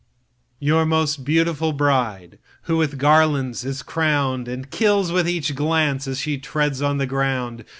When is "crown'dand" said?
3.83-4.71